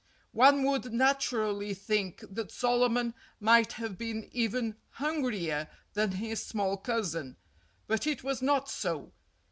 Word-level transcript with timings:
One 0.33 0.63
would 0.63 0.91
naturally 0.91 1.75
think 1.75 2.23
that 2.27 2.51
Solomon 2.51 3.13
might 3.39 3.73
have 3.73 3.99
been 3.99 4.27
even 4.31 4.75
hungrier 4.93 5.67
than 5.93 6.13
his 6.13 6.41
small 6.43 6.75
cousin. 6.77 7.37
But 7.85 8.07
it 8.07 8.23
was 8.23 8.41
not 8.41 8.67
so. 8.67 9.11